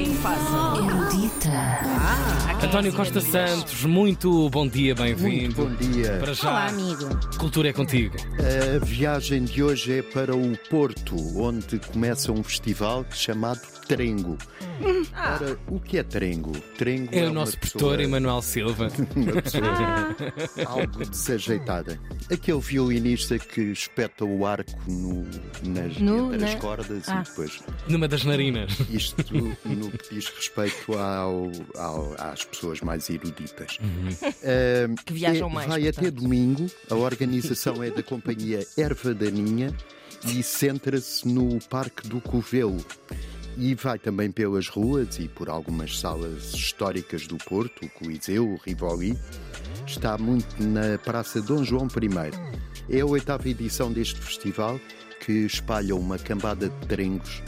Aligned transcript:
Erudita. 0.00 1.50
António 2.64 2.90
Costa 2.94 3.20
Santos, 3.20 3.84
muito 3.84 4.48
bom 4.48 4.66
dia, 4.66 4.94
Muito 4.94 5.18
bem-vindo. 5.22 5.54
bom 5.66 5.74
dia. 5.74 6.16
Para 6.18 6.32
já, 6.32 6.48
Olá, 6.50 6.66
amigo. 6.68 7.36
cultura 7.38 7.68
é 7.68 7.72
contigo. 7.72 8.16
A 8.38 8.82
viagem 8.82 9.44
de 9.44 9.62
hoje 9.62 9.98
é 9.98 10.02
para 10.02 10.34
o 10.34 10.56
Porto, 10.70 11.14
onde 11.38 11.78
começa 11.78 12.32
um 12.32 12.42
festival 12.42 13.04
chamado 13.10 13.60
Trengo. 13.96 14.38
Ora, 15.14 15.58
o 15.68 15.80
que 15.80 15.98
é 15.98 16.02
Trengo? 16.02 16.52
Trengo 16.78 17.08
É 17.14 17.22
o 17.22 17.26
uma 17.26 17.32
nosso 17.34 17.58
pessoa- 17.58 17.80
professor 17.80 18.00
Emanuel 18.00 18.42
Silva. 18.42 18.88
uma 19.16 19.42
pessoa 19.42 20.16
algo 20.66 21.04
desajeitada. 21.06 22.00
Aquele 22.32 22.60
violinista 22.60 23.38
que 23.38 23.60
espeta 23.72 24.24
o 24.24 24.46
arco 24.46 24.70
no, 24.88 25.22
nas, 25.64 25.98
No- 25.98 26.32
entre 26.34 26.44
as 26.46 26.54
na- 26.54 26.60
cordas 26.60 27.08
Ah. 27.08 27.20
e 27.24 27.28
depois. 27.28 27.60
Numa 27.88 28.06
das 28.08 28.24
narinas. 28.24 28.72
Isto 28.90 29.34
no 29.64 29.90
que 29.90 30.14
diz 30.14 30.28
respeito 30.28 30.92
ao- 30.96 31.50
ao- 31.76 32.14
às 32.18 32.44
pessoas 32.44 32.80
mais 32.80 33.08
eruditas. 33.10 33.78
Ah, 34.44 35.02
Que 35.04 35.12
viajam 35.12 35.48
é- 35.48 35.52
mais, 35.52 35.68
Vai 35.68 35.82
até 35.88 36.00
portanto. 36.02 36.22
domingo. 36.22 36.70
A 36.88 36.94
organização 36.94 37.82
é 37.82 37.90
da 37.90 38.02
companhia 38.02 38.66
Erva 38.76 39.12
Daninha 39.14 39.74
e 40.26 40.42
centra-se 40.42 41.26
no 41.26 41.58
Parque 41.68 42.06
do 42.08 42.20
Covelo. 42.20 42.84
E 43.60 43.74
vai 43.74 43.98
também 43.98 44.30
pelas 44.30 44.68
ruas 44.68 45.18
e 45.18 45.28
por 45.28 45.50
algumas 45.50 46.00
salas 46.00 46.54
históricas 46.54 47.26
do 47.26 47.36
Porto, 47.36 47.84
o 47.84 47.90
Coliseu, 47.90 48.48
o 48.48 48.56
Rivoli. 48.56 49.14
Está 49.86 50.16
muito 50.16 50.62
na 50.62 50.96
Praça 50.96 51.42
Dom 51.42 51.62
João 51.62 51.86
I. 51.86 52.96
É 52.96 53.00
a 53.00 53.04
oitava 53.04 53.46
edição 53.46 53.92
deste 53.92 54.18
festival 54.18 54.80
que 55.26 55.44
espalha 55.44 55.94
uma 55.94 56.18
cambada 56.18 56.70
de 56.70 56.86
trengos 56.86 57.42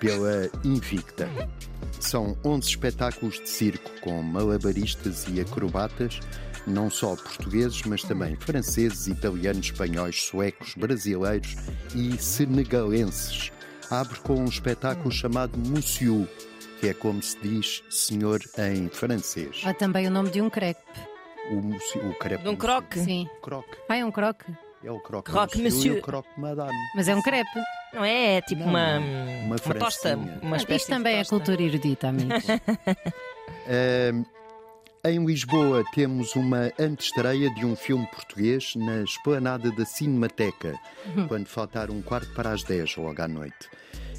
pela 0.00 0.50
Invicta. 0.64 1.28
São 2.00 2.38
11 2.42 2.66
espetáculos 2.66 3.34
de 3.38 3.50
circo 3.50 3.90
com 4.00 4.22
malabaristas 4.22 5.26
e 5.28 5.42
acrobatas, 5.42 6.20
não 6.66 6.88
só 6.88 7.14
portugueses, 7.14 7.82
mas 7.82 8.02
também 8.02 8.34
franceses, 8.34 9.08
italianos, 9.08 9.66
espanhóis, 9.66 10.22
suecos, 10.22 10.74
brasileiros 10.74 11.54
e 11.94 12.16
senegalenses. 12.16 13.52
Abre 13.90 14.18
com 14.20 14.34
um 14.34 14.44
espetáculo 14.44 15.10
chamado 15.10 15.58
Monsieur, 15.58 16.28
que 16.78 16.88
é 16.88 16.94
como 16.94 17.20
se 17.22 17.36
diz 17.40 17.82
senhor 17.90 18.40
em 18.58 18.88
francês. 18.88 19.62
Há 19.64 19.74
também 19.74 20.06
o 20.06 20.10
nome 20.10 20.30
de 20.30 20.40
um 20.40 20.48
crepe. 20.48 20.80
O, 21.50 21.56
monsieur, 21.56 22.06
o 22.08 22.14
crepe. 22.14 22.44
De 22.44 22.48
um 22.48 22.56
croque. 22.56 23.00
Sim. 23.00 23.28
Croque. 23.42 23.76
Ah, 23.88 23.96
é 23.96 24.04
um 24.04 24.12
croque. 24.12 24.44
É 24.82 24.90
o 24.90 24.98
croque, 25.00 25.30
Croque 25.30 25.58
monsieur, 25.60 25.74
monsieur. 25.74 25.96
e 25.96 25.98
o 25.98 26.02
croque 26.02 26.28
madame. 26.40 26.72
Mas 26.94 27.08
é 27.08 27.14
um 27.14 27.20
crepe. 27.20 27.50
Não 27.92 28.04
é? 28.04 28.36
É 28.36 28.40
tipo 28.42 28.62
Não, 28.62 28.68
uma, 28.70 28.98
uma 28.98 29.56
uma 29.66 29.74
tosta. 29.74 30.16
Uma 30.40 30.56
espécie 30.56 30.82
Isto 30.84 30.88
também 30.90 31.14
de 31.16 31.20
é 31.20 31.24
cultura 31.24 31.60
erudita, 31.62 32.08
amigos. 32.08 32.44
Ahm, 33.68 34.24
em 35.04 35.24
Lisboa 35.24 35.82
temos 35.94 36.36
uma 36.36 36.70
antestreia 36.78 37.52
de 37.54 37.64
um 37.64 37.74
filme 37.74 38.06
português 38.08 38.74
na 38.76 39.02
esplanada 39.02 39.70
da 39.70 39.84
Cinemateca, 39.84 40.78
quando 41.26 41.46
faltar 41.46 41.90
um 41.90 42.02
quarto 42.02 42.32
para 42.34 42.52
as 42.52 42.62
10, 42.62 42.96
logo 42.96 43.22
à 43.22 43.26
noite. 43.26 43.70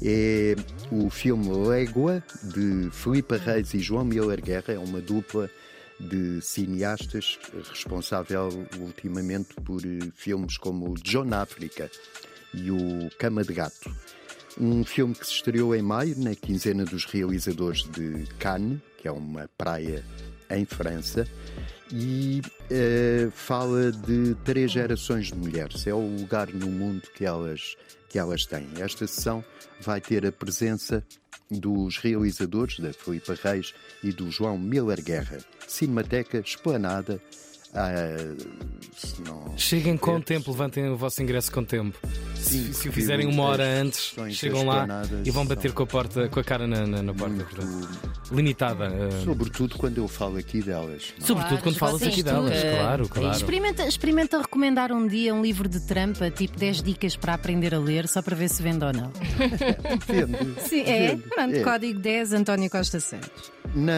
É 0.00 0.54
o 0.92 1.10
filme 1.10 1.48
Légua, 1.66 2.22
de 2.44 2.88
Filipe 2.92 3.36
Reis 3.36 3.74
e 3.74 3.80
João 3.80 4.04
Miller 4.04 4.40
Guerra, 4.40 4.74
é 4.74 4.78
uma 4.78 5.00
dupla 5.00 5.50
de 5.98 6.40
cineastas 6.40 7.38
responsável 7.70 8.48
ultimamente 8.78 9.54
por 9.64 9.84
eh, 9.84 10.12
filmes 10.14 10.56
como 10.56 10.94
John 11.02 11.34
África 11.34 11.90
e 12.54 12.70
o 12.70 13.10
Cama 13.18 13.42
de 13.42 13.52
Gato. 13.52 13.92
Um 14.60 14.84
filme 14.84 15.12
que 15.12 15.26
se 15.26 15.32
estreou 15.32 15.74
em 15.74 15.82
maio, 15.82 16.14
na 16.18 16.36
quinzena 16.36 16.84
dos 16.84 17.04
realizadores 17.04 17.82
de 17.82 18.26
Cannes, 18.38 18.80
que 18.96 19.08
é 19.08 19.12
uma 19.12 19.48
praia 19.58 20.04
em 20.50 20.64
França, 20.64 21.26
e 21.92 22.42
eh, 22.70 23.28
fala 23.32 23.90
de 23.92 24.34
três 24.44 24.70
gerações 24.70 25.28
de 25.28 25.34
mulheres. 25.36 25.86
É 25.86 25.94
o 25.94 26.16
lugar 26.18 26.48
no 26.52 26.66
mundo 26.68 27.02
que 27.14 27.24
elas, 27.24 27.76
que 28.08 28.18
elas 28.18 28.44
têm. 28.46 28.66
Esta 28.78 29.06
sessão 29.06 29.42
vai 29.80 30.00
ter 30.00 30.26
a 30.26 30.32
presença 30.32 31.02
dos 31.50 31.96
realizadores, 31.96 32.78
da 32.78 32.92
Filipe 32.92 33.32
Reis 33.42 33.72
e 34.02 34.12
do 34.12 34.30
João 34.30 34.58
Miller 34.58 35.02
Guerra. 35.02 35.38
Cinemateca, 35.66 36.38
Esplanada. 36.40 37.20
não- 39.26 39.56
Cheguem 39.56 39.96
com 39.96 40.20
tempo, 40.20 40.50
levantem 40.50 40.88
o 40.90 40.96
vosso 40.96 41.22
ingresso 41.22 41.50
com 41.52 41.64
tempo. 41.64 41.98
Sim, 42.34 42.72
Se, 42.72 42.74
se 42.74 42.88
o 42.88 42.92
fizerem 42.92 43.26
uma 43.26 43.42
hora 43.44 43.64
antes, 43.64 44.14
chegam 44.32 44.64
lá 44.64 44.86
e 45.24 45.30
vão 45.30 45.44
bater 45.46 45.72
com 45.72 45.82
a, 45.82 45.86
porta, 45.86 46.28
com 46.28 46.40
a 46.40 46.44
cara 46.44 46.66
na, 46.66 46.86
na- 46.86 47.02
na 47.02 47.14
porta. 47.14 47.32
muito- 47.34 48.07
Limitada. 48.30 48.86
eh, 48.86 49.24
Sobretudo 49.24 49.76
quando 49.78 49.98
eu 49.98 50.06
falo 50.08 50.36
aqui 50.36 50.60
delas. 50.62 51.12
não 51.18 51.24
é? 51.24 51.26
Sobretudo 51.26 51.48
Claro, 51.48 51.62
quando 51.62 51.76
falas 51.78 52.02
aqui 52.02 52.22
delas, 52.22 52.54
tudo. 52.60 52.76
claro, 52.78 53.08
claro. 53.08 53.36
Experimenta, 53.36 53.86
experimenta 53.86 54.38
recomendar 54.40 54.92
um 54.92 55.06
dia 55.06 55.34
um 55.34 55.40
livro 55.42 55.68
de 55.68 55.80
trampa, 55.80 56.30
tipo 56.30 56.58
10 56.58 56.82
dicas 56.82 57.16
para 57.16 57.34
aprender 57.34 57.74
a 57.74 57.78
ler, 57.78 58.06
só 58.08 58.20
para 58.22 58.36
ver 58.36 58.48
se 58.48 58.62
vende 58.62 58.84
ou 58.84 58.92
não. 58.92 59.10
Depende. 59.10 60.60
Sim, 60.60 60.80
é. 60.80 61.08
Depende. 61.14 61.22
Pronto, 61.34 61.54
É. 61.56 61.62
código 61.62 61.98
10, 62.00 62.32
António 62.32 62.70
Costa 62.70 63.00
Santos. 63.00 63.52
Na 63.74 63.92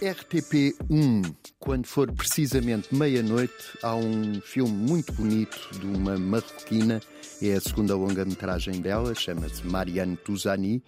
RTP1, 0.00 1.34
quando 1.58 1.86
for 1.86 2.10
precisamente 2.12 2.94
meia-noite, 2.94 3.52
há 3.82 3.94
um 3.94 4.40
filme 4.42 4.72
muito 4.72 5.12
bonito 5.12 5.58
de 5.78 5.86
uma 5.86 6.16
marroquina. 6.16 7.00
É 7.42 7.54
a 7.54 7.60
segunda 7.60 7.94
longa-metragem 7.96 8.80
dela, 8.80 9.14
chama-se 9.14 9.66
Marianne 9.66 10.16
Touzani, 10.16 10.82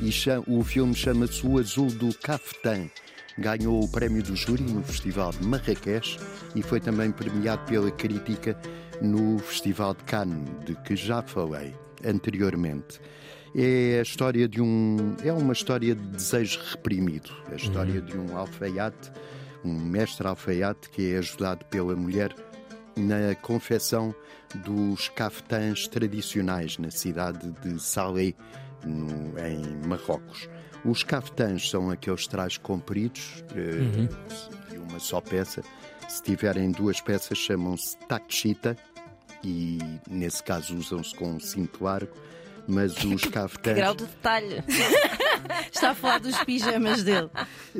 e 0.00 0.10
o 0.46 0.64
filme 0.64 0.94
chama-se 0.94 1.46
O 1.46 1.58
Azul 1.58 1.88
do 1.90 2.12
Caftan. 2.28 2.90
Ganhou 3.38 3.82
o 3.82 3.88
prémio 3.88 4.22
do 4.22 4.36
júri 4.36 4.62
no 4.62 4.82
Festival 4.82 5.30
de 5.30 5.46
Marrakech 5.46 6.18
e 6.54 6.60
foi 6.60 6.78
também 6.78 7.10
premiado 7.10 7.64
pela 7.64 7.90
crítica 7.90 8.54
no 9.00 9.38
Festival 9.38 9.94
de 9.94 10.04
Cannes, 10.04 10.46
de 10.66 10.74
que 10.82 10.94
já 10.94 11.22
falei 11.22 11.74
anteriormente. 12.04 13.00
É 13.56 13.98
a 14.00 14.02
história 14.02 14.46
de 14.46 14.60
um. 14.60 15.16
É 15.24 15.32
uma 15.32 15.54
história 15.54 15.94
de 15.94 16.02
desejo 16.02 16.60
reprimido. 16.70 17.30
A 17.50 17.54
história 17.54 17.98
de 18.02 18.14
um 18.18 18.36
alfaiate, 18.36 19.10
um 19.64 19.72
mestre 19.72 20.26
alfaiate 20.26 20.90
que 20.90 21.14
é 21.14 21.16
ajudado 21.18 21.64
pela 21.64 21.96
mulher 21.96 22.34
na 22.94 23.34
confecção 23.36 24.14
dos 24.66 25.08
caftãs 25.08 25.88
tradicionais 25.88 26.76
na 26.76 26.90
cidade 26.90 27.50
de 27.62 27.80
Salé, 27.82 28.34
no- 28.84 29.32
em 29.38 29.86
Marrocos. 29.88 30.46
Os 30.84 31.02
caftãs 31.02 31.68
são 31.70 31.90
aqueles 31.90 32.26
trajes 32.26 32.58
compridos 32.58 33.44
eh, 33.54 34.08
de 34.70 34.78
uma 34.78 34.98
só 34.98 35.20
peça. 35.20 35.62
Se 36.08 36.22
tiverem 36.22 36.70
duas 36.70 37.00
peças, 37.00 37.36
chamam-se 37.36 37.96
tachita 38.08 38.76
e, 39.44 39.78
nesse 40.08 40.42
caso, 40.42 40.76
usam-se 40.76 41.14
com 41.14 41.32
um 41.32 41.40
cinto 41.40 41.84
largo. 41.84 42.12
Mas 42.66 42.92
os 43.04 43.22
Que 43.22 43.30
caftãs, 43.30 43.76
grau 43.76 43.94
de 43.94 44.04
detalhe. 44.04 44.62
Está 45.72 45.90
a 45.90 45.94
falar 45.94 46.18
dos 46.20 46.38
pijamas 46.44 47.02
dele. 47.02 47.30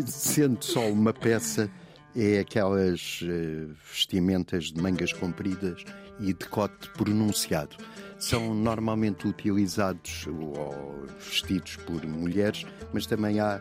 sendo 0.06 0.62
só 0.64 0.80
uma 0.90 1.12
peça, 1.12 1.70
é 2.16 2.40
aquelas 2.40 3.20
eh, 3.22 3.66
vestimentas 3.90 4.72
de 4.72 4.80
mangas 4.80 5.12
compridas 5.12 5.84
e 6.20 6.32
decote 6.32 6.88
pronunciado. 6.90 7.76
São 8.18 8.54
normalmente 8.54 9.28
utilizados 9.28 10.26
ou 10.26 11.06
vestidos 11.18 11.76
por 11.76 12.04
mulheres, 12.06 12.66
mas 12.92 13.06
também 13.06 13.38
há, 13.40 13.60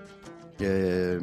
eh, 0.59 1.19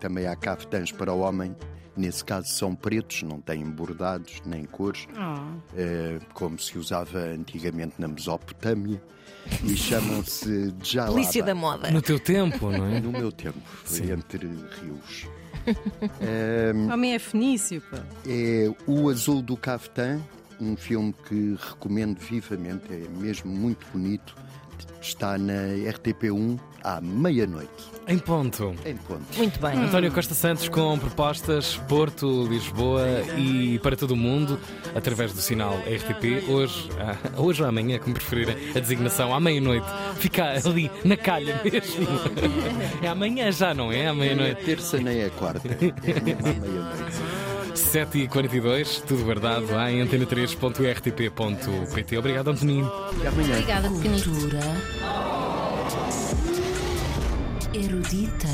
também 0.00 0.26
há 0.26 0.34
caftãs 0.34 0.90
para 0.90 1.12
o 1.12 1.20
homem. 1.20 1.54
Nesse 1.94 2.24
caso 2.24 2.48
são 2.48 2.74
pretos, 2.74 3.22
não 3.22 3.38
têm 3.38 3.64
bordados 3.70 4.40
nem 4.46 4.64
cores, 4.64 5.06
eh, 5.76 6.18
como 6.32 6.58
se 6.58 6.78
usava 6.78 7.18
antigamente 7.18 7.96
na 7.98 8.08
Mesopotâmia, 8.08 9.00
e 9.62 9.76
chamam-se 9.76 10.74
jalaba. 10.82 11.12
Polícia 11.12 11.42
da 11.42 11.54
moda. 11.54 11.90
No 11.90 12.00
teu 12.00 12.18
tempo, 12.18 12.70
não 12.70 12.86
é? 12.86 12.98
No 12.98 13.12
meu 13.12 13.30
tempo, 13.30 13.60
foi 13.84 13.98
Sim. 13.98 14.12
entre 14.12 14.46
rios. 14.46 15.28
Homem 16.92 17.14
é 17.14 17.18
fenício, 17.18 17.82
pá. 17.90 18.02
É 18.26 18.70
O 18.86 19.08
Azul 19.08 19.42
do 19.42 19.56
Caftan, 19.56 20.20
um 20.60 20.76
filme 20.76 21.14
que 21.28 21.56
recomendo 21.60 22.18
vivamente, 22.18 22.84
é 22.90 23.06
mesmo 23.20 23.50
muito 23.50 23.86
bonito. 23.92 24.34
Está 25.02 25.36
na 25.36 25.52
RTP1 25.90 26.58
à 26.84 27.00
meia-noite, 27.00 27.68
Em 28.06 28.18
ponto. 28.18 28.72
em 28.86 28.96
ponto. 28.96 29.22
Muito 29.36 29.60
bem. 29.60 29.72
António 29.78 30.12
Costa 30.12 30.32
Santos 30.32 30.68
com 30.68 30.96
propostas 30.98 31.76
Porto, 31.88 32.46
Lisboa 32.48 33.04
e 33.36 33.80
para 33.80 33.96
todo 33.96 34.12
o 34.12 34.16
mundo 34.16 34.58
através 34.94 35.32
do 35.32 35.40
sinal 35.40 35.76
RTP. 35.80 36.48
Hoje, 36.48 36.88
ah, 37.00 37.16
hoje 37.40 37.62
ou 37.62 37.68
amanhã, 37.68 37.98
como 37.98 38.14
preferirem, 38.14 38.56
a 38.76 38.78
designação 38.78 39.34
à 39.34 39.40
meia-noite. 39.40 39.86
Fica 40.16 40.52
ali 40.64 40.88
na 41.04 41.16
calha 41.16 41.60
mesmo. 41.64 42.06
É 43.02 43.08
amanhã 43.08 43.50
já, 43.50 43.74
não 43.74 43.90
é? 43.90 44.06
À 44.06 44.14
meia-noite. 44.14 44.64
terça 44.64 44.98
nem 44.98 45.24
a 45.24 45.30
quarta, 45.30 45.66
é 45.68 46.20
mesmo 46.20 46.46
à 46.46 46.52
meia-noite. 46.52 47.31
7h42, 47.74 49.02
tudo 49.06 49.24
guardado 49.24 49.72
em 49.88 50.04
antena3.rtp.pt. 50.04 52.18
Obrigado, 52.18 52.50
Antonino. 52.50 52.92
Amanhã. 53.26 53.54
Obrigada. 53.54 53.88
Cultura 53.88 54.60
Erudita. 57.74 58.48